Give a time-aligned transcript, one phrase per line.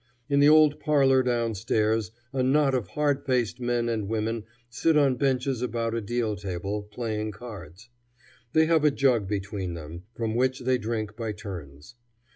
[0.29, 4.97] In the old parlor down stairs a knot of hard faced men and women sit
[4.97, 7.87] on benches about a deal table, playing cards.
[8.53, 11.93] They have a jug between them, from which they drink by turns.